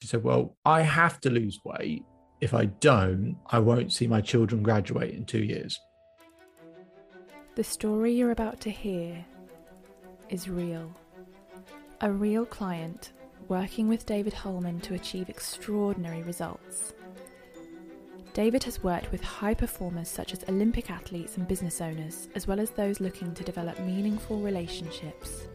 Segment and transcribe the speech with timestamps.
[0.00, 2.04] She said, Well, I have to lose weight.
[2.40, 5.78] If I don't, I won't see my children graduate in two years.
[7.56, 9.24] The story you're about to hear
[10.28, 10.94] is real.
[12.00, 13.12] A real client
[13.48, 16.94] working with David Holman to achieve extraordinary results.
[18.34, 22.60] David has worked with high performers such as Olympic athletes and business owners, as well
[22.60, 25.48] as those looking to develop meaningful relationships.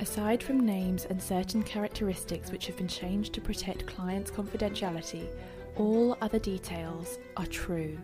[0.00, 5.26] Aside from names and certain characteristics which have been changed to protect clients' confidentiality,
[5.74, 7.98] all other details are true.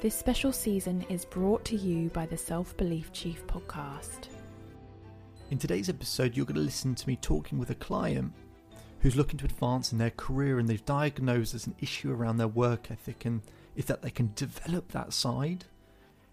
[0.00, 4.26] This special season is brought to you by the Self Belief Chief podcast.
[5.52, 8.32] In today's episode, you're going to listen to me talking with a client
[8.98, 12.48] who's looking to advance in their career and they've diagnosed as an issue around their
[12.48, 13.40] work ethic and
[13.76, 15.64] if that they can develop that side,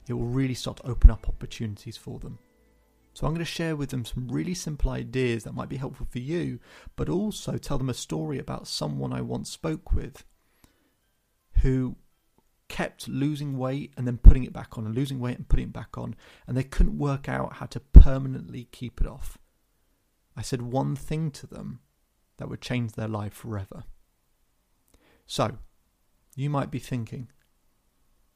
[0.07, 2.39] it will really start to open up opportunities for them.
[3.13, 6.07] So I'm going to share with them some really simple ideas that might be helpful
[6.09, 6.59] for you,
[6.95, 10.25] but also tell them a story about someone I once spoke with
[11.61, 11.95] who
[12.69, 15.73] kept losing weight and then putting it back on and losing weight and putting it
[15.73, 16.15] back on,
[16.47, 19.37] and they couldn't work out how to permanently keep it off.
[20.35, 21.81] I said one thing to them
[22.37, 23.83] that would change their life forever.
[25.27, 25.59] So,
[26.35, 27.29] you might be thinking,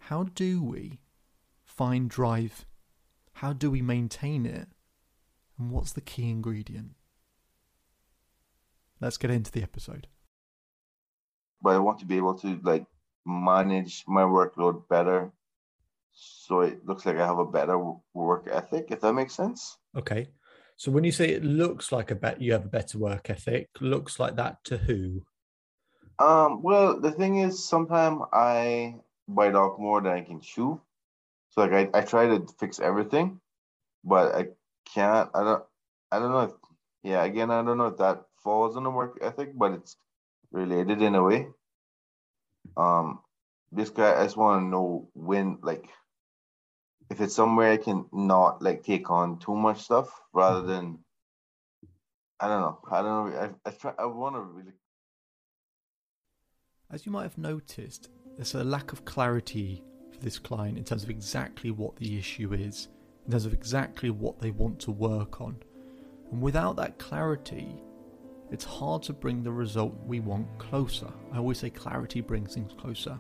[0.01, 0.99] how do we
[1.65, 2.65] find drive
[3.37, 4.67] how do we maintain it?
[5.59, 6.95] And what's the key ingredient?
[8.99, 10.07] Let's get into the episode.
[11.61, 12.85] But I want to be able to like
[13.25, 15.31] manage my workload better
[16.13, 17.77] so it looks like I have a better
[18.15, 19.77] work ethic, if that makes sense.
[19.95, 20.29] Okay.
[20.75, 23.69] So when you say it looks like a bet you have a better work ethic,
[23.79, 25.21] looks like that to who?
[26.17, 28.95] Um, well, the thing is sometimes I
[29.27, 30.81] bite off more than I can chew.
[31.57, 33.41] So like I, I try to fix everything,
[34.03, 34.49] but I
[34.93, 35.27] can't.
[35.33, 35.63] I don't.
[36.11, 36.41] I don't know.
[36.41, 36.51] If,
[37.01, 39.97] yeah, again, I don't know if that falls in the work ethic, but it's
[40.51, 41.47] related in a way.
[42.75, 43.21] Um,
[43.71, 45.89] this guy, I just want to know when, like,
[47.09, 50.69] if it's somewhere I can not like take on too much stuff, rather mm-hmm.
[50.69, 50.99] than.
[52.39, 52.79] I don't know.
[52.91, 53.39] I don't know.
[53.65, 53.93] I I try.
[53.97, 54.73] I want to really.
[56.91, 59.83] As you might have noticed, there's a lack of clarity
[60.17, 62.89] for this client in terms of exactly what the issue is,
[63.25, 65.57] in terms of exactly what they want to work on.
[66.31, 67.81] And without that clarity,
[68.51, 71.07] it's hard to bring the result we want closer.
[71.31, 73.19] I always say clarity brings things closer.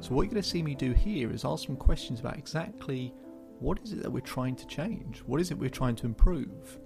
[0.00, 3.14] So, what you're going to see me do here is ask some questions about exactly
[3.60, 5.22] what is it that we're trying to change?
[5.26, 6.78] What is it we're trying to improve?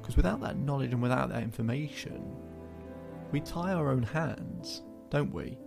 [0.00, 2.34] Because without that knowledge and without that information,
[3.30, 5.58] we tie our own hands, don't we?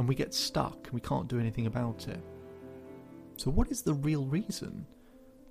[0.00, 2.24] And we get stuck and we can't do anything about it.
[3.36, 4.86] So, what is the real reason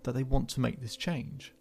[0.01, 1.53] that they want to make this change?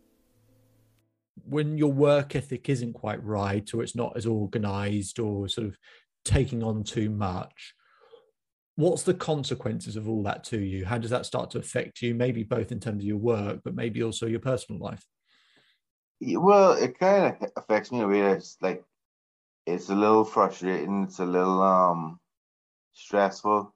[1.46, 5.76] When your work ethic isn't quite right, or it's not as organized, or sort of
[6.24, 7.74] taking on too much,
[8.76, 10.86] what's the consequences of all that to you?
[10.86, 13.74] How does that start to affect you, maybe both in terms of your work, but
[13.74, 15.04] maybe also your personal life?
[16.22, 18.82] Well, it kind of affects me in a way that's like
[19.66, 21.04] it's a little frustrating.
[21.04, 22.18] It's a little um
[22.98, 23.72] stressful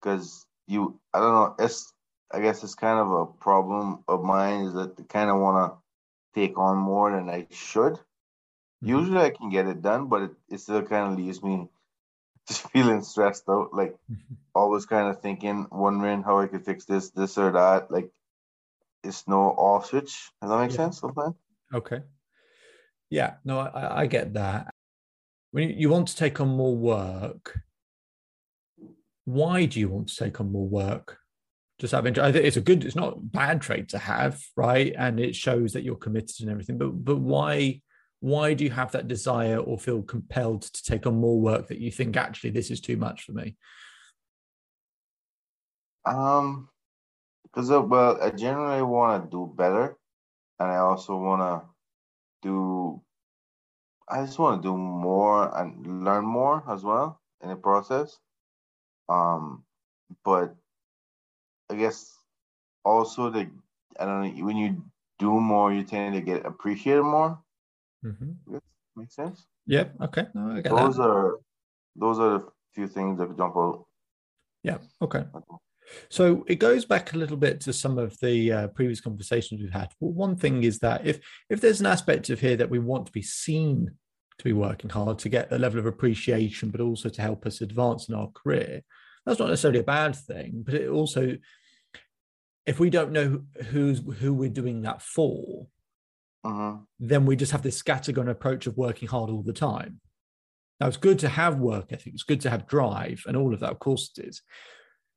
[0.00, 1.92] because you I don't know it's
[2.30, 5.72] I guess it's kind of a problem of mine is that I kind of want
[5.72, 7.94] to take on more than I should.
[7.94, 8.88] Mm-hmm.
[8.88, 11.68] Usually I can get it done, but it, it still kind of leaves me
[12.48, 14.34] just feeling stressed out, like mm-hmm.
[14.54, 17.90] always kind of thinking, wondering how I could fix this, this or that.
[17.90, 18.10] Like
[19.02, 20.30] it's no off switch.
[20.42, 20.76] Does that make yeah.
[20.76, 21.00] sense?
[21.00, 21.34] Sometimes.
[21.72, 22.02] Okay.
[23.10, 23.34] Yeah.
[23.44, 24.74] No, I, I get that.
[25.50, 27.58] When you want to take on more work,
[29.28, 31.18] why do you want to take on more work?
[31.78, 32.26] Just have interest.
[32.26, 34.94] I think it's a good, it's not bad trait to have, right?
[34.96, 36.78] And it shows that you're committed and everything.
[36.78, 37.82] But but why
[38.20, 41.78] why do you have that desire or feel compelled to take on more work that
[41.78, 43.54] you think actually this is too much for me?
[46.06, 46.70] Um,
[47.44, 49.98] because well, I generally want to do better,
[50.58, 51.68] and I also want to
[52.48, 53.02] do.
[54.08, 58.18] I just want to do more and learn more as well in the process.
[59.08, 59.64] Um,
[60.24, 60.54] but
[61.70, 62.14] I guess
[62.84, 63.48] also the
[63.98, 64.82] I don't know when you
[65.18, 67.38] do more, you tend to get appreciated more.
[68.04, 68.56] Mm-hmm.
[68.96, 69.46] Makes sense.
[69.66, 69.84] Yeah.
[70.00, 70.26] Okay.
[70.34, 71.02] No, I get Those that.
[71.02, 71.38] are
[71.96, 73.84] those are the few things that jump out.
[74.62, 74.78] Yeah.
[75.02, 75.24] Okay.
[76.10, 79.72] So it goes back a little bit to some of the uh, previous conversations we've
[79.72, 79.92] had.
[80.00, 83.06] Well, one thing is that if if there's an aspect of here that we want
[83.06, 83.92] to be seen
[84.38, 87.60] to be working hard to get a level of appreciation, but also to help us
[87.60, 88.82] advance in our career,
[89.26, 90.62] that's not necessarily a bad thing.
[90.64, 91.36] But it also,
[92.66, 95.66] if we don't know who's who we're doing that for,
[96.46, 96.82] Mm-hmm.
[97.00, 100.00] then we just have this scattergun approach of working hard all the time.
[100.80, 103.58] Now it's good to have work ethic, it's good to have drive, and all of
[103.60, 103.72] that.
[103.72, 104.42] Of course, it is.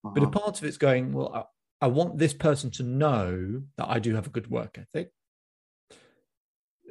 [0.03, 0.31] But a Mm-hmm.
[0.31, 1.47] part of it's going, well,
[1.81, 5.11] I, I want this person to know that I do have a good work ethic.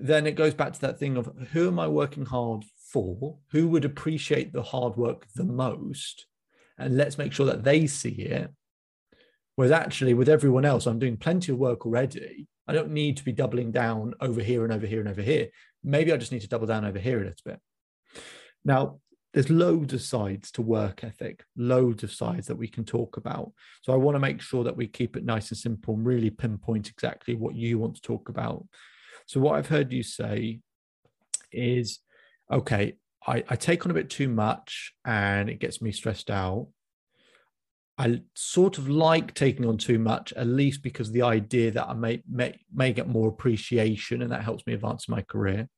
[0.01, 3.39] Then it goes back to that thing of who am I working hard for?
[3.53, 6.27] Who would appreciate the hard work the most?
[6.79, 8.51] And let's make sure that they see it.
[9.57, 12.49] Whereas actually, with everyone else, I'm doing plenty of work already.
[12.67, 15.49] I don't need to be doubling down over here and over here and over here.
[15.85, 17.61] Maybe I just need to double down over here a little bit.
[18.65, 19.01] Now,
[19.33, 23.53] there's loads of sides to work ethic, loads of sides that we can talk about.
[23.83, 26.31] So I want to make sure that we keep it nice and simple and really
[26.31, 28.65] pinpoint exactly what you want to talk about.
[29.31, 30.59] So what I've heard you say
[31.53, 32.01] is,
[32.51, 32.95] okay,
[33.25, 36.67] I, I take on a bit too much and it gets me stressed out.
[37.97, 41.93] I sort of like taking on too much, at least because the idea that I
[41.93, 45.69] may may may get more appreciation and that helps me advance my career.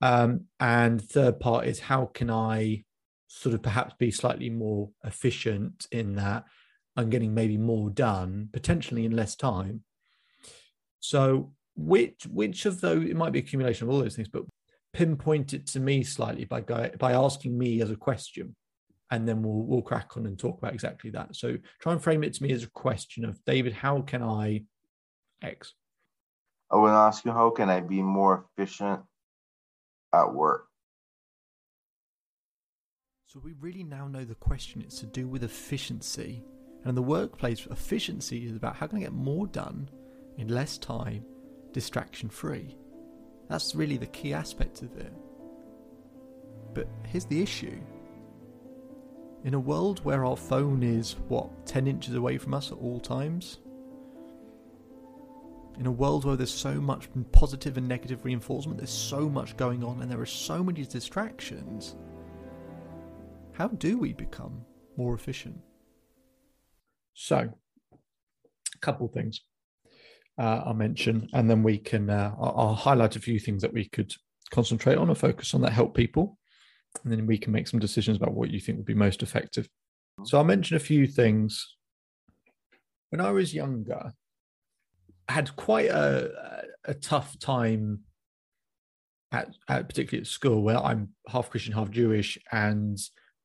[0.00, 2.82] Um, and third part is how can I
[3.28, 6.42] sort of perhaps be slightly more efficient in that
[6.96, 9.84] I'm getting maybe more done, potentially in less time.
[10.98, 14.44] So which which of those it might be accumulation of all those things, but
[14.92, 18.54] pinpoint it to me slightly by by asking me as a question,
[19.10, 21.34] and then we'll we'll crack on and talk about exactly that.
[21.34, 24.64] So try and frame it to me as a question of David, how can I
[25.42, 25.74] X?
[26.70, 29.02] I would ask you, how can I be more efficient
[30.14, 30.66] at work?
[33.26, 34.82] So we really now know the question.
[34.82, 36.42] It's to do with efficiency.
[36.80, 39.88] And in the workplace, efficiency is about how can I get more done
[40.36, 41.24] in less time,
[41.72, 42.76] distraction free.
[43.48, 45.12] That's really the key aspect of it.
[46.74, 47.78] But here's the issue.
[49.44, 53.00] In a world where our phone is, what, 10 inches away from us at all
[53.00, 53.58] times?
[55.78, 59.82] In a world where there's so much positive and negative reinforcement, there's so much going
[59.82, 61.96] on, and there are so many distractions.
[63.52, 64.64] How do we become
[64.96, 65.58] more efficient?
[67.14, 67.52] So,
[68.74, 69.40] a couple things
[70.38, 73.72] uh, I'll mention, and then we can uh, I'll, I'll highlight a few things that
[73.72, 74.12] we could
[74.50, 76.38] concentrate on or focus on that help people,
[77.02, 79.68] and then we can make some decisions about what you think would be most effective.
[80.24, 81.76] So, I'll mention a few things.
[83.10, 84.12] When I was younger,
[85.28, 88.00] I had quite a, a tough time
[89.32, 92.98] at, at particularly at school where I'm half Christian, half Jewish, and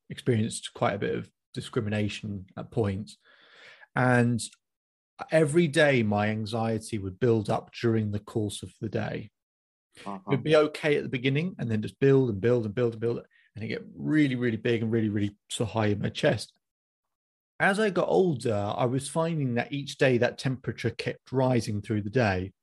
[0.10, 3.18] experienced quite a bit of discrimination at points.
[3.96, 4.40] And
[5.32, 9.32] every day my anxiety would build up during the course of the day.
[10.06, 10.24] Mhm.
[10.30, 12.94] It would be okay at the beginning and then just build and build and build
[12.94, 13.24] and build
[13.56, 16.54] and it get really, really big and really, really so high in my chest.
[17.60, 22.02] As I got older, I was finding that each day that temperature kept rising through
[22.04, 22.54] the day.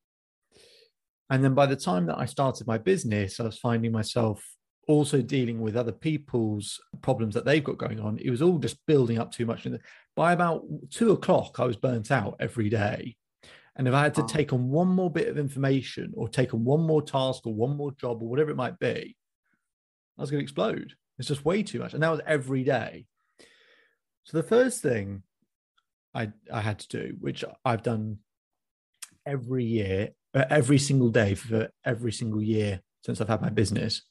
[1.30, 4.44] And then by the time that I started my business, I was finding myself
[4.86, 8.18] also dealing with other people's problems that they've got going on.
[8.18, 9.66] It was all just building up too much.
[9.66, 9.78] And
[10.16, 13.16] by about two o'clock, I was burnt out every day.
[13.76, 16.64] And if I had to take on one more bit of information or take on
[16.64, 19.16] one more task or one more job or whatever it might be,
[20.16, 20.94] I was going to explode.
[21.18, 21.92] It's just way too much.
[21.92, 23.06] And that was every day.
[24.24, 25.22] So the first thing
[26.14, 28.18] I, I had to do, which I've done
[29.26, 34.02] every year, uh, every single day for every single year since I've had my business,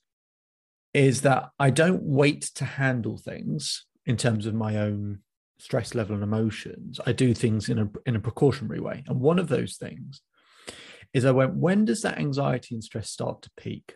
[0.93, 5.19] is that I don't wait to handle things in terms of my own
[5.57, 6.99] stress level and emotions.
[7.05, 9.03] I do things in a in a precautionary way.
[9.07, 10.21] And one of those things
[11.13, 13.95] is I went, when does that anxiety and stress start to peak?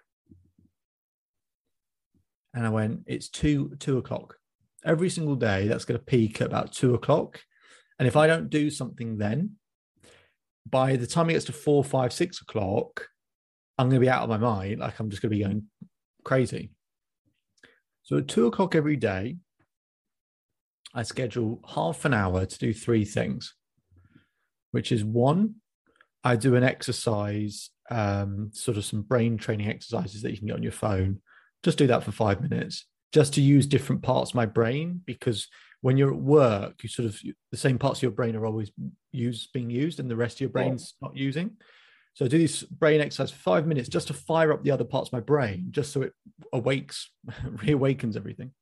[2.54, 4.38] And I went, it's two two o'clock.
[4.86, 7.42] Every single day, that's going to peak at about two o'clock.
[8.00, 9.56] And if I don't do something then,
[10.66, 13.08] by the time it gets to four, five, six o'clock,
[13.78, 14.80] I'm going to be out of my mind.
[14.80, 15.64] Like I'm just going to be going
[16.24, 16.72] crazy.
[18.08, 19.36] So at two o'clock every day,
[20.94, 23.54] I schedule half an hour to do three things,
[24.72, 25.56] which is one,
[26.24, 30.56] I do an exercise, um, sort of some brain training exercises that you can get
[30.56, 31.20] on your phone.
[31.64, 35.02] Just do that for five minutes, just to use different parts of my brain.
[35.06, 35.50] Because
[35.82, 37.20] when you're at work, you sort of
[37.52, 38.72] the same parts of your brain are always
[39.12, 41.58] used being used, and the rest of your brain's not using.
[42.18, 44.84] So I do this brain exercise for five minutes just to fire up the other
[44.84, 46.14] parts of my brain, just so it
[46.52, 48.54] awakes, reawakens everything.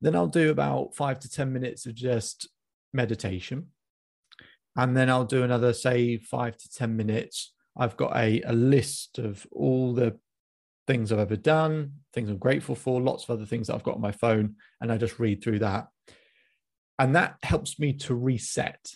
[0.00, 2.48] Then I'll do about five to 10 minutes of just
[2.94, 3.66] meditation.
[4.74, 7.52] And then I'll do another, say, five to 10 minutes.
[7.76, 10.18] I've got a, a list of all the
[10.86, 13.96] things I've ever done, things I'm grateful for, lots of other things that I've got
[13.96, 14.54] on my phone.
[14.80, 15.88] And I just read through that.
[16.98, 18.90] And that helps me to reset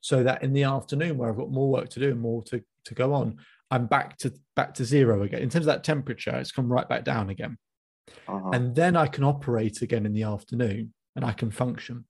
[0.00, 2.62] so that in the afternoon where I've got more work to do and more to,
[2.84, 3.38] to go on,
[3.70, 5.42] I'm back to back to zero again.
[5.42, 7.58] In terms of that temperature, it's come right back down again.
[8.26, 8.50] Uh-huh.
[8.50, 12.04] And then I can operate again in the afternoon and I can function.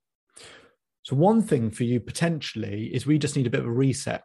[1.03, 4.25] So one thing for you potentially is we just need a bit of a reset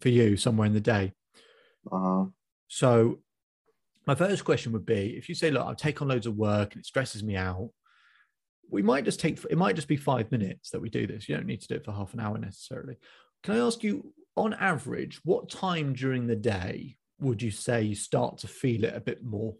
[0.00, 1.12] for you somewhere in the day.
[1.92, 2.24] Uh-huh.
[2.68, 3.20] So
[4.06, 6.72] my first question would be if you say, look, I take on loads of work
[6.72, 7.70] and it stresses me out,
[8.70, 11.28] we might just take it might just be five minutes that we do this.
[11.28, 12.96] You don't need to do it for half an hour necessarily.
[13.42, 17.94] Can i ask you on average what time during the day would you say you
[17.94, 19.54] start to feel it a bit more?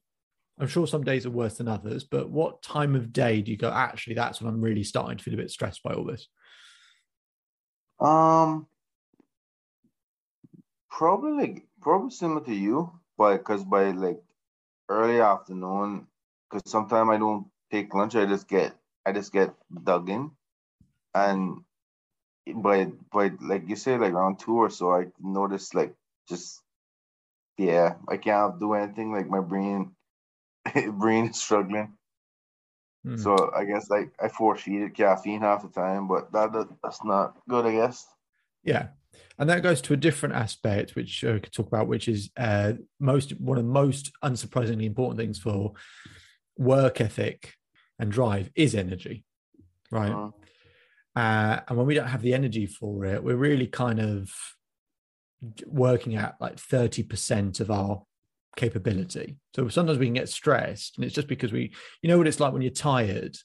[0.59, 3.57] I'm sure some days are worse than others but what time of day do you
[3.57, 6.29] go actually that's when i'm really starting to feel a bit stressed by all this
[8.01, 8.67] um
[10.91, 14.21] probably like probably similar to you but because by like
[14.89, 16.07] early afternoon
[16.49, 20.31] because sometimes i don't take lunch i just get I just get dug in,
[21.15, 21.63] and
[22.47, 25.95] by by like you say, like around two or so, I noticed like
[26.29, 26.63] just
[27.57, 29.13] yeah, I can't do anything.
[29.13, 29.93] Like my brain,
[30.93, 31.93] brain is struggling.
[33.07, 33.23] Mm.
[33.23, 37.37] So I guess like I force feed caffeine half the time, but that that's not
[37.49, 38.07] good, I guess.
[38.63, 38.89] Yeah,
[39.39, 42.75] and that goes to a different aspect, which I could talk about, which is uh,
[42.99, 45.73] most one of the most unsurprisingly important things for
[46.57, 47.55] work ethic
[47.99, 49.25] and drive is energy,
[49.91, 50.13] right?
[50.13, 50.31] Uh-huh.
[51.17, 54.31] Uh, and when we don't have the energy for it, we're really kind of
[55.67, 58.03] working at like 30% of our
[58.57, 59.37] capability.
[59.55, 61.73] So sometimes we can get stressed, and it's just because we,
[62.03, 63.37] you know, what it's like when you're tired.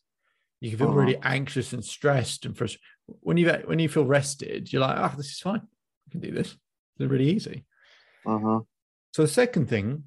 [0.62, 0.98] You can feel uh-huh.
[0.98, 2.82] really anxious and stressed and frustrated.
[3.22, 5.62] When you when you feel rested, you're like, "Oh, this is fine.
[5.62, 6.58] I can do this.
[7.00, 7.66] It's really easy."
[8.26, 8.60] Uh-huh.
[9.14, 10.04] So the second thing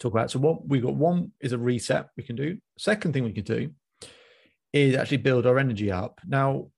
[0.00, 0.30] talk about.
[0.30, 2.58] So what we've got one is a reset we can do.
[2.78, 3.70] Second thing we can do
[4.72, 6.20] is actually build our energy up.
[6.26, 6.68] Now,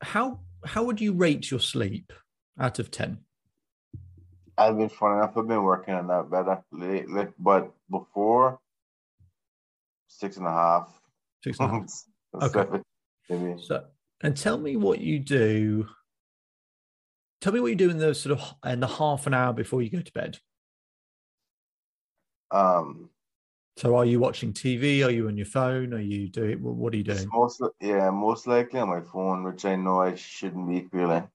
[0.00, 2.12] how how would you rate your sleep
[2.58, 3.18] out of ten?
[4.58, 5.36] I've been funny enough.
[5.36, 8.60] I've been working on that better lately, but before
[10.08, 10.92] six and a half.
[11.42, 12.54] Six and a half.
[12.56, 12.82] okay.
[13.62, 13.84] So,
[14.22, 15.88] and tell me what you do.
[17.40, 19.82] Tell me what you do in the sort of in the half an hour before
[19.82, 20.38] you go to bed.
[22.52, 23.08] Um,
[23.76, 25.04] so are you watching TV?
[25.04, 25.94] Are you on your phone?
[25.94, 27.26] Are you doing what are you doing?
[27.32, 31.26] Most yeah, most likely on my phone, which I know I shouldn't be feeling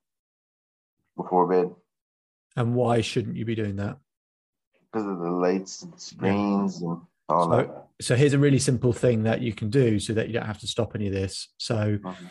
[1.15, 1.73] before bed.
[2.55, 3.97] And why shouldn't you be doing that?
[4.91, 6.89] Because of the lights and screens yeah.
[6.89, 7.87] and all so, that.
[8.01, 10.59] So here's a really simple thing that you can do so that you don't have
[10.59, 11.49] to stop any of this.
[11.57, 12.25] So mm-hmm.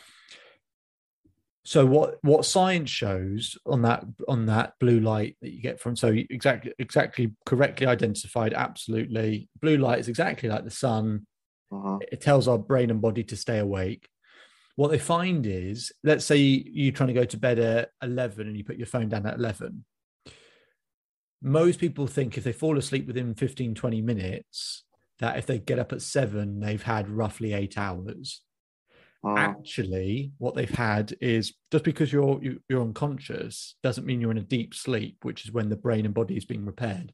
[1.66, 5.96] So what what science shows on that on that blue light that you get from
[5.96, 11.26] so exactly exactly correctly identified absolutely blue light is exactly like the sun.
[11.73, 11.99] Uh-huh.
[12.12, 14.08] It tells our brain and body to stay awake.
[14.76, 18.56] What they find is, let's say you're trying to go to bed at 11 and
[18.56, 19.85] you put your phone down at 11.
[21.42, 24.85] Most people think if they fall asleep within 15, 20 minutes,
[25.18, 28.42] that if they get up at seven, they've had roughly eight hours.
[29.26, 29.38] Mm.
[29.38, 34.21] Actually, what they've had is just because you're you, are you are unconscious doesn't mean
[34.21, 37.12] you're in a deep sleep, which is when the brain and body is being repaired.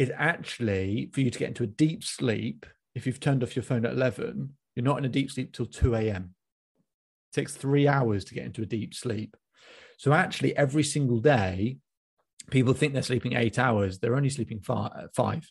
[0.00, 2.66] Is actually for you to get into a deep sleep.
[2.96, 5.66] If you've turned off your phone at eleven, you're not in a deep sleep till
[5.66, 6.34] two a.m.
[7.30, 9.36] It takes three hours to get into a deep sleep.
[9.96, 11.76] So actually, every single day,
[12.50, 14.00] people think they're sleeping eight hours.
[14.00, 15.46] They're only sleeping five.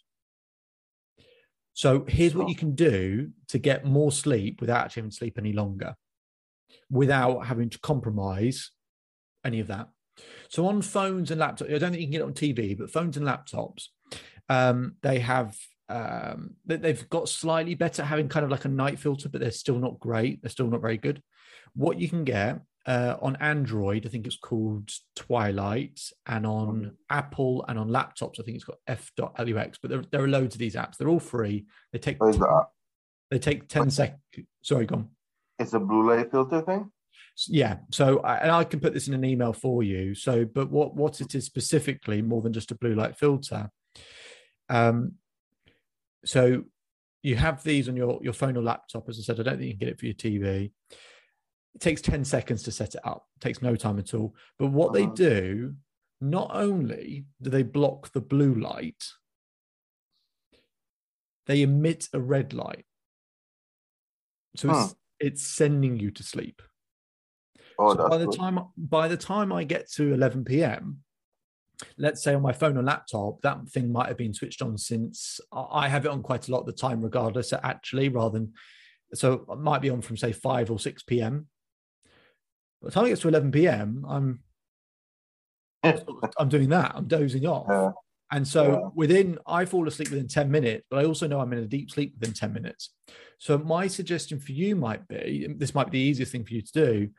[1.73, 5.37] So here's what you can do to get more sleep without actually having to sleep
[5.37, 5.95] any longer,
[6.89, 8.71] without having to compromise
[9.45, 9.87] any of that.
[10.49, 12.91] So on phones and laptops, I don't think you can get it on TV, but
[12.91, 13.87] phones and laptops,
[14.49, 15.55] um, they have
[15.89, 19.79] um, they've got slightly better having kind of like a night filter, but they're still
[19.79, 20.41] not great.
[20.41, 21.21] They're still not very good.
[21.73, 26.97] What you can get uh, on Android, I think it's called Twilight, and on.
[27.09, 29.77] Apple and on laptops, I think it's got f.lux.
[29.81, 30.97] But there, there are loads of these apps.
[30.97, 31.65] They're all free.
[31.91, 32.19] They take
[33.29, 34.19] they take ten seconds.
[34.61, 35.09] Sorry, gone.
[35.57, 36.91] It's a blue light filter thing.
[37.47, 37.77] Yeah.
[37.91, 40.15] So, and I can put this in an email for you.
[40.15, 43.69] So, but what what it is specifically, more than just a blue light filter.
[44.69, 45.13] Um.
[46.25, 46.63] So,
[47.23, 49.09] you have these on your your phone or laptop.
[49.09, 50.71] As I said, I don't think you can get it for your TV
[51.75, 54.35] it takes 10 seconds to set it up, it takes no time at all.
[54.57, 55.13] But what they Uh-huh.
[55.15, 55.75] do,
[56.21, 59.03] not only do they block the blue light,
[61.45, 62.85] they emit a red light.
[64.55, 66.61] So it's, it's sending you to sleep.
[67.77, 68.37] Oh, so by the good.
[68.37, 71.03] time by the time I get to 11 p.m.,
[71.97, 75.39] let's say on my phone or laptop, that thing might have been switched on since
[75.53, 77.53] I I have it on quite a lot of the time, regardless.
[77.53, 78.53] Actually, rather than
[79.13, 81.47] so it might be on from say 5 or 6 p.m.
[82.81, 84.39] By the time it gets to 11 p.m., I'm
[86.37, 86.91] I'm doing that.
[86.95, 87.67] I'm dozing off.
[87.69, 87.91] Yeah.
[88.31, 88.89] And so Yeah.
[88.95, 91.89] within, I fall asleep within 10 minutes, but I also know I'm in a deep
[91.89, 92.93] sleep within 10 minutes.
[93.39, 96.61] So my suggestion for you might be, this might be the easiest thing for you
[96.61, 97.09] to do,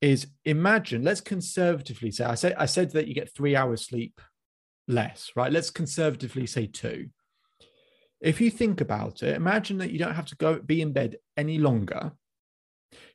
[0.00, 4.20] is imagine, let's conservatively say, I said I said that you get three hours sleep
[4.86, 5.52] less, right?
[5.52, 7.08] Let's conservatively say two.
[8.20, 11.16] If you think about it, imagine that you don't have to go be in bed
[11.36, 12.12] any longer.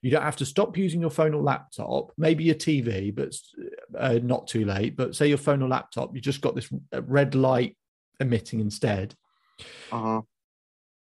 [0.01, 3.33] You don't have to stop using your phone or laptop, maybe your TV, but
[3.97, 4.95] uh, not too late.
[4.95, 7.77] But say your phone or laptop, you just got this uh, red light
[8.19, 9.15] emitting instead.
[9.91, 10.25] Mhm.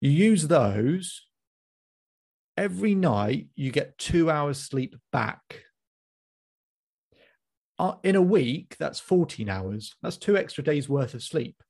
[0.00, 1.26] You use those
[2.56, 5.62] every night, you get two hours sleep back.
[7.78, 9.94] Uh, in a week, that's 14 hours.
[10.02, 11.62] That's two extra days worth of sleep.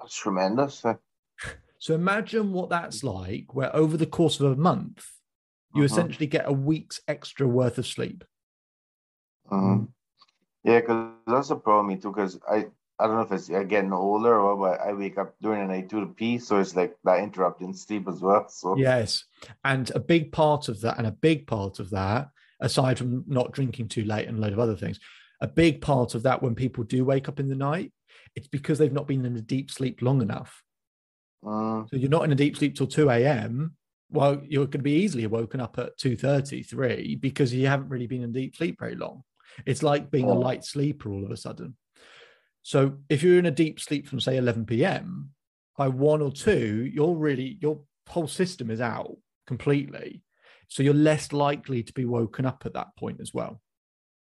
[0.00, 0.84] That's tremendous.
[0.84, 0.94] eh?
[1.80, 5.06] So imagine what that's like, where over the course of a month,
[5.74, 5.86] you Mhm.
[5.86, 8.24] essentially get a week's extra worth of sleep.
[9.50, 9.88] Mhm.
[10.64, 12.10] Yeah, because that's a problem me too.
[12.10, 12.66] Because I,
[12.98, 15.66] I don't know if it's uh, getting older or what, but I wake up during
[15.66, 18.46] the night to the pee, so it's like that interrupting sleep as well.
[18.50, 19.24] So Yes.
[19.64, 22.28] And a big part of that, and a big part of that,
[22.60, 24.98] aside from not drinking too late and a load of other things,
[25.40, 27.92] a big part of that when people do wake up in the night,
[28.34, 30.62] it's because they've not been in a deep sleep long enough.
[31.44, 33.76] Mm, So you're not in a deep sleep till 2 a.m.
[34.10, 38.22] Well, you're going to be easily woken up at 2.33 because you haven't really been
[38.22, 39.22] in deep sleep very long.
[39.66, 41.76] It's like being a light sleeper all of a sudden.
[42.62, 45.30] So if you're in a deep sleep from say 11 p.m.,
[45.76, 49.16] by one or two, you're really your whole system is out
[49.46, 50.22] completely.
[50.68, 53.60] So you're less likely to be woken up at that point as well.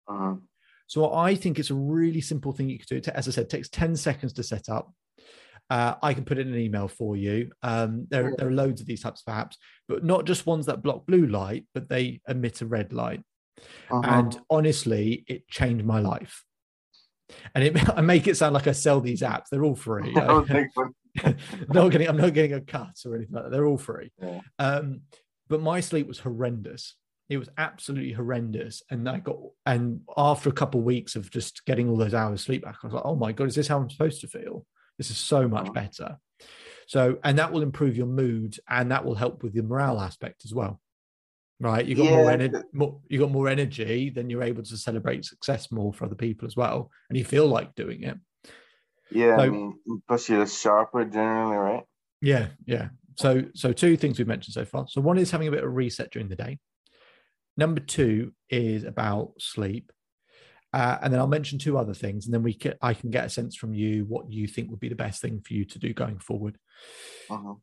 [0.08, 0.42] mhm.
[0.86, 3.10] So I think it's a really simple thing you could do.
[3.12, 4.92] As I said, it takes 10 seconds to set up.
[5.70, 7.50] Uh, I can put in an email for you.
[7.62, 9.56] Um, there, there are loads of these types of apps,
[9.88, 13.22] but not just ones that block blue light, but they emit a red light.
[13.90, 14.06] Mhm.
[14.06, 16.44] And honestly, it changed my life.
[17.54, 19.44] And it, I make it sound like I sell these apps.
[19.50, 20.12] They're all free.
[20.16, 20.90] I don't think so.
[21.24, 21.36] I'm
[21.68, 23.50] not getting I'm not getting a cut or anything like that.
[23.50, 24.12] They're all free.
[24.20, 24.40] Yeah.
[24.58, 25.02] Um,
[25.48, 26.96] but my sleep was horrendous.
[27.28, 28.82] It was absolutely horrendous.
[28.90, 32.40] And I got and after a couple of weeks of just getting all those hours
[32.40, 34.26] of sleep back, I was like, oh my god, is this how I'm supposed to
[34.26, 34.66] feel?
[35.02, 36.16] This is so much better.
[36.86, 40.44] So, and that will improve your mood and that will help with the morale aspect
[40.44, 40.80] as well.
[41.58, 41.84] Right.
[41.84, 45.72] You got more energy, more, you got more energy, then you're able to celebrate success
[45.72, 46.88] more for other people as well.
[47.08, 48.16] And you feel like doing it.
[49.10, 51.82] Yeah, I mean, plus you're sharper generally, right?
[52.20, 52.90] Yeah, yeah.
[53.16, 54.86] So so two things we've mentioned so far.
[54.88, 56.60] So one is having a bit of reset during the day.
[57.56, 59.90] Number two is about sleep.
[60.72, 63.26] Uh, and then I'll mention two other things, and then we can I can get
[63.26, 65.78] a sense from you what you think would be the best thing for you to
[65.78, 66.58] do going forward.
[67.28, 67.60] Mhm.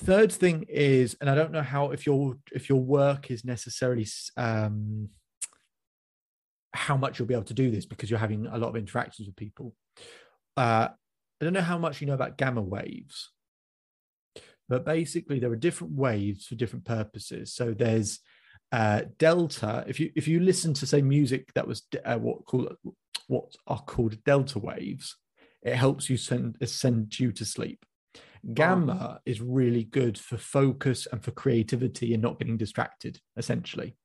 [0.00, 4.06] Third thing is, and I don't know how if your if your work is necessarily
[4.36, 5.08] um,
[6.72, 9.26] how much you'll be able to do this because you're having a lot of interactions
[9.26, 9.74] with people.
[10.56, 10.88] Uh,
[11.40, 13.30] I don't know how much you know about gamma waves,
[14.68, 17.54] but basically there are different waves for different purposes.
[17.54, 18.20] So there's
[18.72, 19.84] uh, delta.
[19.86, 22.76] If you if you listen to say music that was uh, what called
[23.26, 25.16] what are called delta waves,
[25.62, 27.84] it helps you send send you to sleep.
[28.54, 33.18] Gamma is really good for focus and for creativity and not getting distracted.
[33.36, 33.96] Essentially,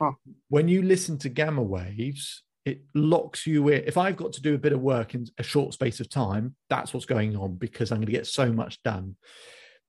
[0.00, 0.12] Huh.
[0.48, 3.82] when you listen to gamma waves, it locks you in.
[3.84, 6.54] If I've got to do a bit of work in a short space of time,
[6.70, 9.16] that's what's going on because I'm going to get so much done.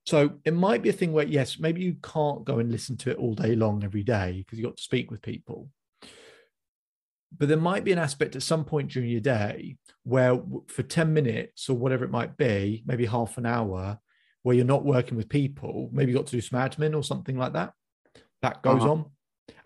[0.06, 3.12] So it might be a thing where, yes, maybe you can't go and listen to
[3.12, 5.70] it all day long every day because you've got to speak with people.
[7.38, 11.14] But there might be an aspect at some point during your day where, for 10
[11.14, 14.00] minutes or whatever it might be, maybe half an hour,
[14.42, 17.38] where you're not working with people, maybe you've got to do some admin or something
[17.38, 17.74] like that.
[18.42, 18.92] That goes Uh-huh.
[18.92, 19.06] on.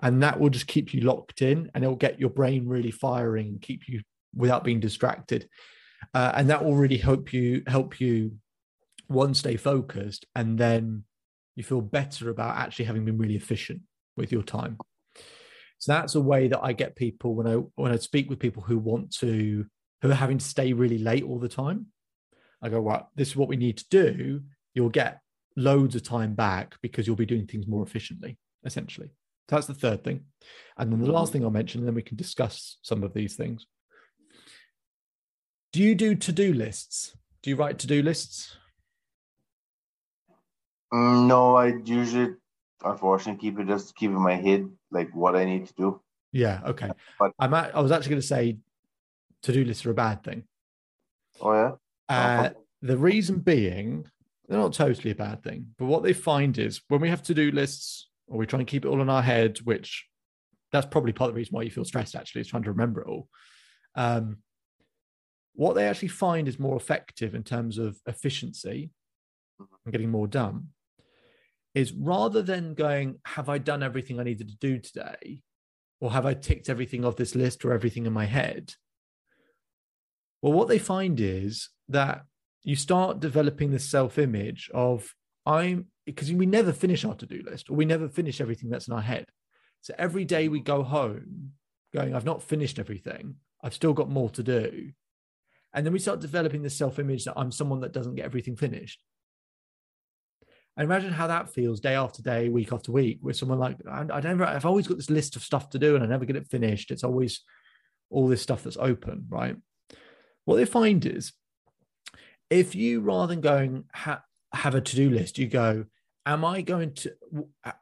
[0.02, 3.48] And that will just keep you locked in and it'll get your brain really firing
[3.48, 4.02] and keep you
[4.36, 5.48] without being distracted.
[6.14, 8.38] Uh, and that will really help you help you
[9.08, 11.04] one stay focused and then
[11.56, 13.82] you feel better about actually having been really efficient
[14.18, 14.78] with your time
[15.80, 18.64] so that's a way that i get people when i when i speak with people
[18.64, 19.66] who want to
[20.02, 21.88] who are having to stay really late all the time
[22.62, 24.42] i go right this is what we need to do
[24.74, 25.20] you'll get
[25.56, 29.10] loads of time back because you'll be doing things more efficiently essentially
[29.50, 30.22] So that's the third thing.
[30.78, 33.36] And then the last thing I'll mention, and then we can discuss some of these
[33.36, 33.68] things.
[35.74, 37.16] Do you do to do lists?
[37.42, 38.56] Do you write to do lists?
[40.94, 42.36] No, I usually,
[42.86, 46.02] unfortunately, keep it just keep in my head like what I need to do.
[46.32, 46.62] Yeah.
[46.68, 46.90] Okay.
[47.20, 48.58] But- I'm at, I was actually going to say
[49.42, 50.44] to do lists are a bad thing.
[51.42, 51.72] Oh yeah.
[52.10, 54.06] Uh, Oh, the reason being,
[54.48, 57.34] they're not totally a bad thing, but what they find is when we have to
[57.34, 60.06] do lists or we try and keep it all in our head, which
[60.72, 63.02] that's probably part of the reason why you feel stressed actually is trying to remember
[63.02, 63.28] it all.
[63.96, 64.38] Um,
[65.56, 68.92] what they actually find is more effective in terms of efficiency
[69.60, 70.68] and getting more done
[71.76, 75.42] is rather than going, Have I done everything I needed to do today?
[76.00, 78.74] Or have I ticked everything off this list or everything in my head?
[80.42, 82.26] Well, what they find is that
[82.64, 85.14] you start developing this self image of
[85.46, 88.88] I'm because we never finish our to do list or we never finish everything that's
[88.88, 89.26] in our head.
[89.82, 91.52] So every day we go home
[91.94, 94.92] going, I've not finished everything, I've still got more to do.
[95.74, 98.56] And then we start developing this self image that I'm someone that doesn't get everything
[98.56, 99.02] finished.
[100.76, 104.04] And imagine how that feels day after day, week after week, with someone like, I,
[104.22, 106.48] never, I've always got this list of stuff to do and I never get it
[106.48, 106.90] finished.
[106.90, 107.42] It's always
[108.10, 109.56] all this stuff that's open, right?
[110.46, 111.34] What they find is
[112.50, 115.86] if you rather than going ha- have a to-do list you go
[116.26, 117.12] am i going to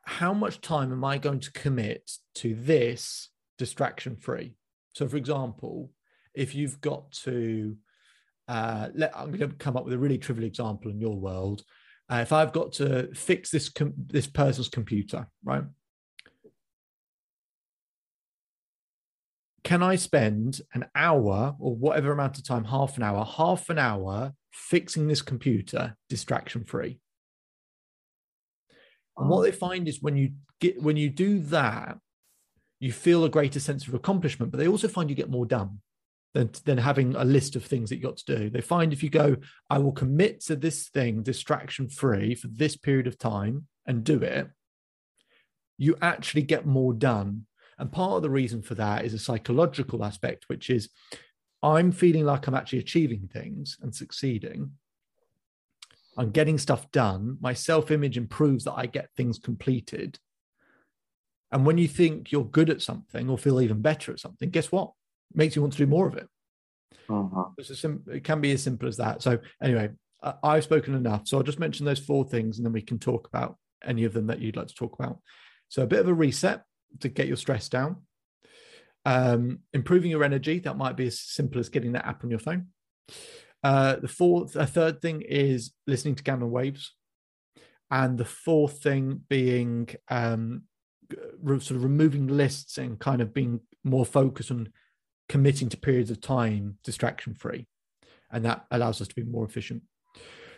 [0.06, 4.56] how much time am i going to commit to this distraction free
[4.94, 5.92] so for example
[6.34, 7.76] if you've got to
[8.48, 11.64] uh, let, i'm going to come up with a really trivial example in your world
[12.12, 15.64] uh, if i've got to fix this com- this person's computer right?
[19.64, 23.78] Can I spend an hour or whatever amount of time, half an hour, half an
[23.78, 27.00] hour fixing this computer distraction free?
[29.18, 32.00] And what they find is when you get when you do that,
[32.80, 35.80] you feel a greater sense of accomplishment, but they also find you get more done
[36.34, 38.50] than, than having a list of things that you got to do.
[38.50, 39.38] They find if you go,
[39.70, 44.22] I will commit to this thing distraction free for this period of time and do
[44.22, 44.50] it,
[45.78, 47.46] you actually get more done
[47.82, 50.90] and part of the reason for that is a psychological aspect, which is
[51.64, 54.74] I'm feeling like I'm actually achieving things and succeeding.
[56.16, 57.38] I'm getting stuff done.
[57.42, 60.20] My self image improves that I get things completed.
[61.52, 64.72] And when you think you're good at something or feel even better at something, guess
[64.72, 64.94] what?
[65.34, 66.28] Makes you want to do more of it.
[67.58, 69.22] It's a sim- it can be as simple as that.
[69.22, 69.90] So, anyway,
[70.44, 71.28] I've spoken enough.
[71.28, 74.14] So, I'll just mention those four things and then we can talk about any of
[74.14, 75.20] them that you'd like to talk about.
[75.70, 76.64] So, a bit of a reset
[77.00, 77.98] to get your stress down.
[79.06, 82.40] Um, improving your energy, that might be as simple as getting that app on your
[82.40, 82.68] phone.
[83.64, 86.94] Uh, the fourth, a third thing is listening to gamma waves.
[87.90, 90.64] And the fourth thing being um,
[91.42, 94.70] re- sort of removing lists and kind of being more focused on
[95.32, 97.66] committing to periods of time distraction free.
[98.32, 99.82] And that allows us to be more efficient.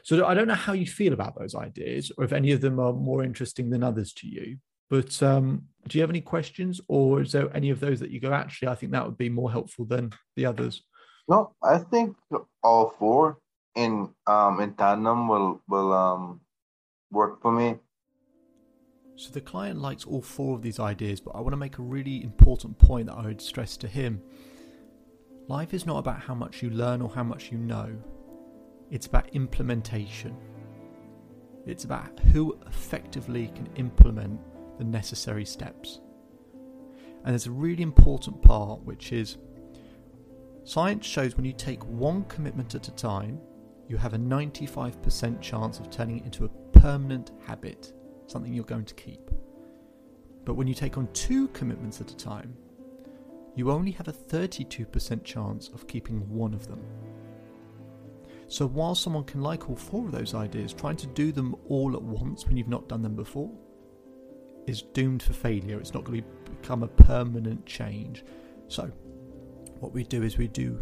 [0.01, 2.79] So I don't know how you feel about those ideas or if any of them
[2.79, 4.57] are more interesting than others to you.
[4.89, 8.19] But um, do you have any questions or is there any of those that you
[8.19, 10.83] go, actually, I think that would be more helpful than the others?
[11.29, 12.17] No, I think
[12.63, 13.37] all four
[13.75, 16.41] in um in tandem will will um
[17.11, 17.77] work for me.
[19.15, 21.81] So the client likes all four of these ideas, but I want to make a
[21.81, 24.21] really important point that I would stress to him.
[25.47, 27.93] Life is not about how much you learn or how much you know,
[28.89, 30.37] it's about implementation.
[31.65, 34.39] It's about who effectively can implement
[34.77, 35.99] the necessary steps.
[37.23, 39.37] And there's a really important part, which is
[40.63, 43.39] science shows when you take one commitment at a time,
[43.89, 47.93] you have a 95% chance of turning it into a permanent habit,
[48.27, 49.29] something you're going to keep.
[50.45, 52.55] But when you take on two commitments at a time,
[53.55, 56.81] you only have a 32% chance of keeping one of them.
[58.47, 61.95] So while someone can like all four of those ideas, trying to do them all
[61.95, 63.51] at once when you've not done them before
[64.67, 65.79] is doomed for failure.
[65.79, 68.23] It's not going to become a permanent change.
[68.67, 68.91] So
[69.79, 70.81] what we do is we do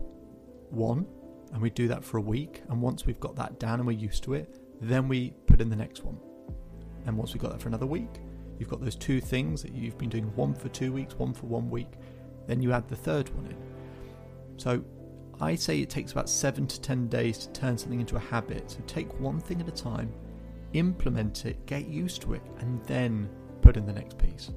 [0.70, 1.06] one
[1.54, 2.62] and we do that for a week.
[2.70, 5.70] And once we've got that down and we're used to it, then we put in
[5.70, 6.18] the next one.
[7.06, 8.20] And once we've got that for another week,
[8.60, 11.48] you've got those two things that you've been doing one for two weeks, one for
[11.48, 11.94] one week.
[12.48, 13.58] Then you add the third one in.
[14.58, 14.84] So
[15.40, 18.70] I say it takes about seven to 10 days to turn something into a habit.
[18.72, 20.14] So take one thing at a time,
[20.74, 23.30] implement it, get used to it, and then
[23.62, 24.52] put in the next piece.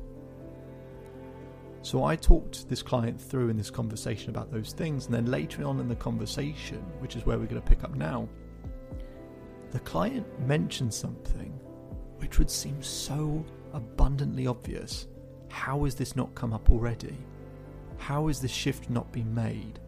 [1.83, 5.65] So I talked this client through in this conversation about those things, and then later
[5.65, 8.29] on in the conversation, which is where we're going to pick up now,
[9.71, 11.53] the client mentioned something
[12.19, 15.09] which would seem so abundantly obvious.
[15.49, 17.17] how has this not come up already?
[18.05, 19.81] How has this shift not been made?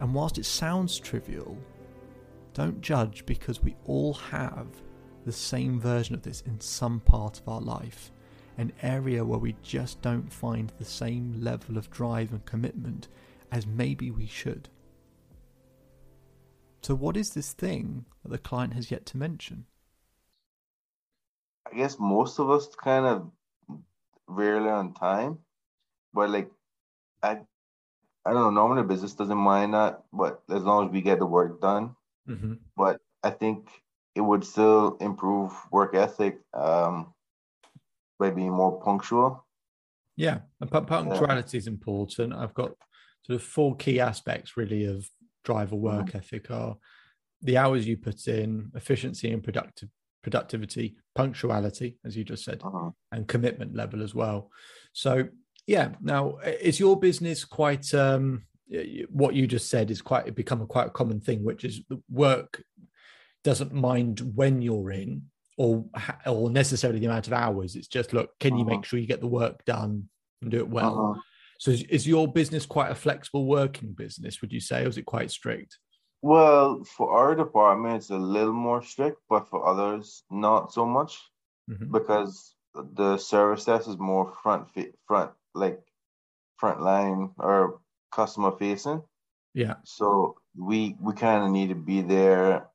[0.00, 1.58] And whilst it sounds trivial,
[2.54, 4.68] don't judge because we all have
[5.26, 8.10] the same version of this in some part of our life,
[8.56, 13.08] an area where we just don't find the same level of drive and commitment
[13.52, 14.70] as maybe we should.
[16.80, 19.66] So, what is this thing that the client has yet to mention?
[21.70, 23.30] I guess most of us kind of
[24.26, 25.40] rarely on time,
[26.14, 26.50] but like
[27.24, 27.38] I,
[28.26, 28.50] I don't know.
[28.50, 31.96] Normally, business doesn't mind that, but as long as we get the work done.
[32.28, 32.54] Mm-hmm.
[32.76, 33.68] But I think
[34.14, 37.12] it would still improve work ethic um,
[38.18, 39.44] by being more punctual.
[40.16, 41.60] Yeah, and punctuality yeah.
[41.60, 42.32] is important.
[42.32, 42.72] I've got
[43.22, 45.08] sort of four key aspects really of
[45.44, 46.18] driver work mm-hmm.
[46.18, 46.76] ethic are
[47.42, 49.90] the hours you put in, efficiency and productive
[50.22, 52.90] productivity, punctuality, as you just said, uh-huh.
[53.12, 54.50] and commitment level as well.
[54.94, 55.28] So
[55.66, 58.42] yeah, now is your business quite um,
[59.08, 62.62] what you just said is quite become a quite a common thing, which is work
[63.42, 65.22] doesn't mind when you're in
[65.56, 65.84] or
[66.26, 67.76] or necessarily the amount of hours.
[67.76, 68.76] It's just look, can you uh-huh.
[68.76, 70.08] make sure you get the work done
[70.42, 71.10] and do it well?
[71.10, 71.20] Uh-huh.
[71.58, 74.40] So is, is, your business quite a flexible working business?
[74.40, 75.78] Would you say, or is it quite strict?
[76.20, 81.20] Well, for our department, it's a little more strict, but for others, not so much,
[81.70, 81.92] mm-hmm.
[81.92, 84.66] because the service desk is more front
[85.06, 85.80] front like
[86.56, 87.80] front line or
[88.12, 89.02] customer facing.
[89.54, 89.74] Yeah.
[89.84, 92.66] So we we kind of need to be there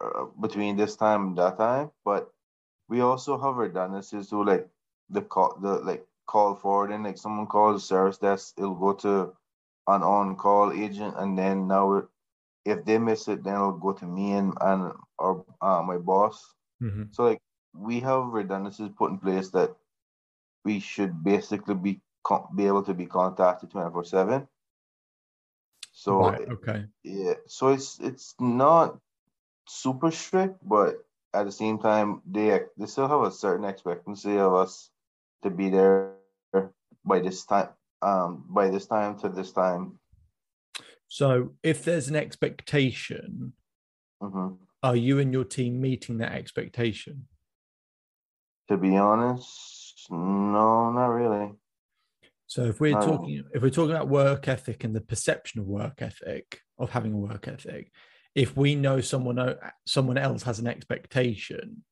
[0.00, 2.30] uh, between this time and that time, but
[2.88, 4.68] we also have redundancies to like
[5.10, 7.02] the call the like call forwarding.
[7.02, 9.32] Like someone calls the service desk, it'll go to
[9.86, 12.02] an on call agent, and then now
[12.64, 16.54] if they miss it, then it'll go to me and and or uh, my boss.
[16.82, 17.04] Mm-hmm.
[17.12, 17.40] So like
[17.74, 19.74] we have redundancies put in place that
[20.64, 22.00] we should basically be
[22.56, 24.48] be able to be contacted twenty four seven.
[25.92, 27.34] So right, okay, yeah.
[27.46, 28.98] So it's it's not
[29.68, 30.96] super strict, but
[31.32, 34.90] at the same time, they they still have a certain expectancy of us
[35.42, 36.14] to be there
[37.04, 37.68] by this time,
[38.02, 39.98] um, by this time to this time.
[41.08, 43.52] So, if there's an expectation,
[44.22, 44.54] mm-hmm.
[44.82, 47.28] are you and your team meeting that expectation?
[48.68, 51.52] To be honest, no, not really.
[52.46, 53.06] So if we're no.
[53.06, 57.12] talking if we're talking about work ethic and the perception of work ethic of having
[57.12, 57.90] a work ethic,
[58.34, 61.84] if we know someone someone else has an expectation,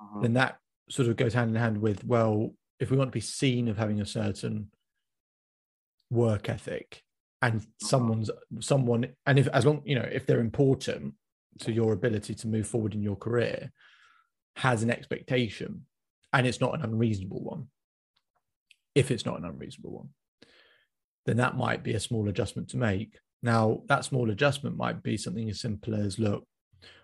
[0.00, 0.20] uh-huh.
[0.20, 0.58] then that
[0.88, 3.78] sort of goes hand in hand with well, if we want to be seen of
[3.78, 4.70] having a certain
[6.10, 7.02] work ethic,
[7.42, 7.86] and uh-huh.
[7.86, 11.14] someone's someone, and if as long you know if they're important
[11.60, 13.72] to your ability to move forward in your career,
[14.56, 15.86] has an expectation,
[16.32, 17.68] and it's not an unreasonable one.
[18.94, 20.08] If it's not an unreasonable one,
[21.26, 25.16] then that might be a small adjustment to make now, that small adjustment might be
[25.16, 26.46] something as simple as look,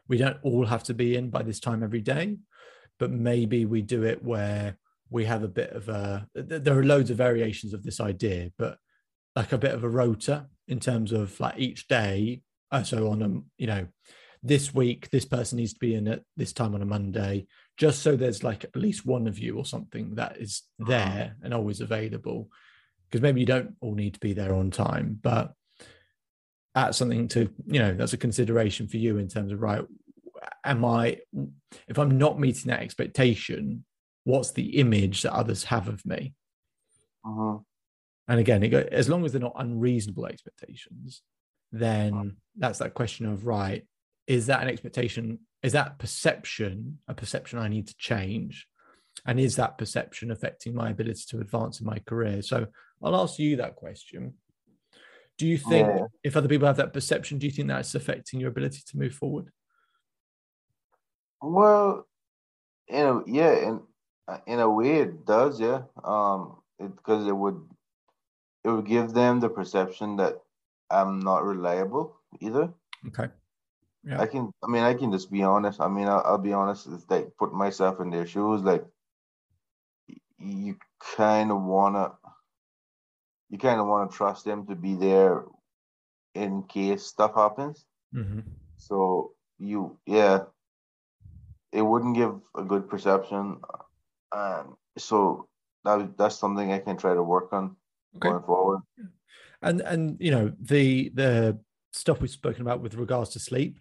[0.08, 2.36] we don't all have to be in by this time every day,
[2.98, 4.76] but maybe we do it where
[5.10, 8.78] we have a bit of a, there are loads of variations of this idea, but
[9.34, 12.42] like a bit of a rota in terms of like each day.
[12.70, 13.86] Uh, so on a, you know,
[14.46, 18.02] this week, this person needs to be in at this time on a Monday, just
[18.02, 21.80] so there's like at least one of you or something that is there and always
[21.80, 22.48] available.
[23.09, 25.52] Because maybe you don't all need to be there on time, but
[26.76, 29.82] that's something to you know that's a consideration for you in terms of right
[30.64, 31.16] am i
[31.88, 33.82] if i'm not meeting that expectation
[34.24, 36.35] what's the image that others have of me
[37.24, 37.56] uh-huh.
[38.28, 41.22] and again it go, as long as they're not unreasonable expectations
[41.72, 42.30] then uh-huh.
[42.59, 43.87] that's that question of right
[44.26, 48.66] is that an expectation is that perception a perception i need to change
[49.26, 52.66] and is that perception affecting my ability to advance in my career so
[53.02, 54.34] i'll ask you that question
[55.38, 56.06] do you think yeah.
[56.24, 59.14] if other people have that perception, do you think that's affecting your ability to move
[59.14, 59.50] forward?
[61.42, 62.06] Well,
[62.88, 63.80] you know, yeah, in
[64.46, 65.82] in a way it does, yeah.
[66.02, 67.60] Um, because it, it would
[68.64, 70.40] it would give them the perception that
[70.90, 72.72] I'm not reliable either.
[73.08, 73.28] Okay.
[74.07, 74.21] Yeah.
[74.21, 74.53] I can.
[74.62, 75.81] I mean, I can just be honest.
[75.81, 76.87] I mean, I'll, I'll be honest.
[76.87, 78.62] It's like put myself in their shoes.
[78.62, 78.85] Like,
[80.38, 80.77] you
[81.16, 82.12] kind of wanna
[83.49, 85.45] you kind of want to trust them to be there
[86.35, 87.85] in case stuff happens.
[88.14, 88.40] Mm-hmm.
[88.77, 90.40] So you, yeah,
[91.73, 93.59] it wouldn't give a good perception,
[94.33, 95.49] and so
[95.85, 97.77] that that's something I can try to work on
[98.16, 98.31] okay.
[98.31, 98.81] going forward.
[99.62, 101.59] And and you know the the
[101.92, 103.79] stuff we've spoken about with regards to sleep.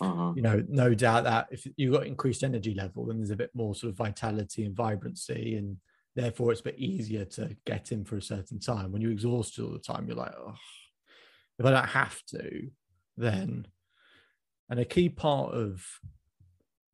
[0.00, 0.32] Uh-huh.
[0.36, 3.50] You know, no doubt that if you've got increased energy level, then there's a bit
[3.54, 5.78] more sort of vitality and vibrancy and
[6.14, 8.92] therefore it's a bit easier to get in for a certain time.
[8.92, 10.54] When you're exhausted all the time, you're like, oh,
[11.58, 12.70] if I don't have to,
[13.16, 13.66] then.
[14.68, 15.86] And a key part of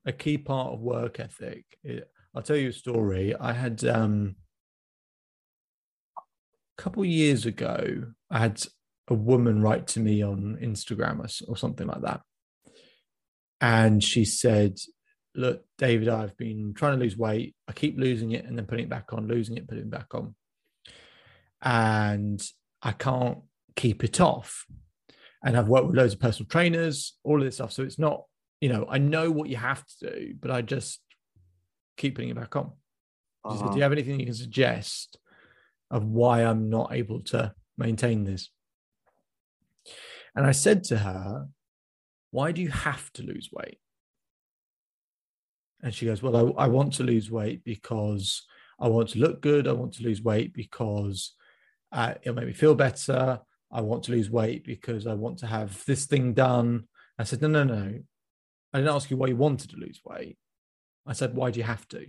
[0.04, 1.64] a key part of work ethic.
[1.82, 3.34] It, I'll tell you a story.
[3.34, 4.36] I had um,
[6.16, 8.04] a couple years ago.
[8.30, 8.62] I had
[9.08, 12.22] a woman write to me on Instagram or, or something like that,
[13.62, 14.78] and she said,
[15.34, 17.54] "Look, David, I've been trying to lose weight.
[17.66, 20.14] I keep losing it and then putting it back on, losing it, putting it back
[20.14, 20.34] on,
[21.62, 22.42] and
[22.82, 23.38] I can't
[23.76, 24.66] keep it off."
[25.44, 27.72] And I've worked with loads of personal trainers, all of this stuff.
[27.72, 28.24] So it's not
[28.62, 31.00] you know, I know what you have to do, but I just
[31.96, 32.70] keep putting it back on.
[33.44, 33.58] Uh-huh.
[33.58, 35.18] Said, do you have anything you can suggest
[35.90, 38.50] of why I'm not able to maintain this?
[40.36, 41.48] And I said to her,
[42.32, 43.78] Why do you have to lose weight?
[45.82, 48.42] And she goes, Well, I, I want to lose weight because
[48.80, 49.68] I want to look good.
[49.68, 51.34] I want to lose weight because
[51.92, 53.38] uh, it'll make me feel better.
[53.70, 56.88] I want to lose weight because I want to have this thing done.
[57.18, 58.00] I said, No, no, no.
[58.72, 60.38] I didn't ask you why you wanted to lose weight.
[61.06, 62.06] I said, why do you have to?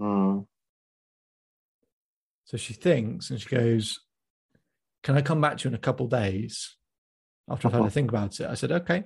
[0.00, 0.46] Mm.
[2.44, 4.00] So she thinks and she goes,
[5.02, 6.77] Can I come back to you in a couple days
[7.50, 8.46] after I've had to think about it?
[8.48, 9.04] I said, Okay.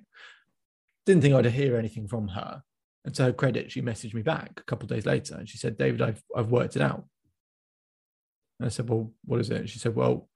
[1.05, 2.63] Didn't think I'd hear anything from her.
[3.05, 5.59] And to her credit, she messaged me back a couple of days later and she
[5.59, 7.05] said, David, I've, I've worked it out.
[8.61, 9.61] And I said, Well, what is it?
[9.61, 10.29] And she said, Well,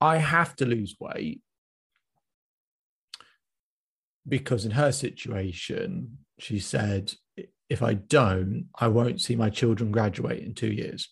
[0.00, 1.40] I have to lose weight
[4.26, 7.14] because in her situation, she said,
[7.68, 11.10] if I don't, I won't see my children graduate in two years.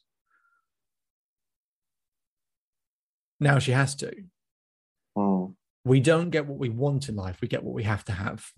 [3.40, 4.12] Now she has to.
[5.16, 5.54] Mm.
[5.84, 8.52] We don't get what we want in life, we get what we have to have.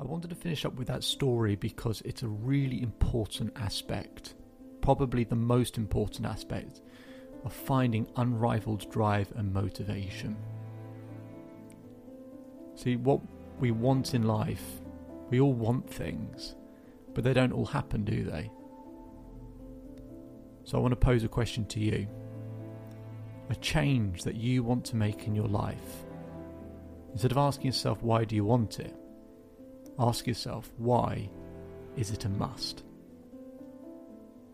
[0.00, 4.34] I wanted to finish up with that story because it's a really important aspect,
[4.80, 6.80] probably the most important aspect
[7.44, 10.36] of finding unrivaled drive and motivation.
[12.74, 13.20] See, what
[13.58, 14.80] we want in life,
[15.28, 16.54] we all want things,
[17.12, 18.50] but they don't all happen, do they?
[20.64, 22.08] So I want to pose a question to you.
[23.50, 26.04] A change that you want to make in your life.
[27.12, 28.94] Instead of asking yourself, why do you want it?
[29.98, 31.28] Ask yourself, why
[31.96, 32.84] is it a must?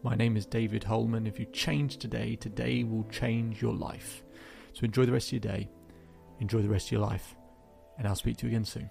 [0.02, 1.26] My name is David Holman.
[1.26, 4.24] If you change today, today will change your life.
[4.72, 5.68] So enjoy the rest of your day.
[6.40, 7.37] Enjoy the rest of your life
[7.98, 8.90] and I'll speak to you again soon.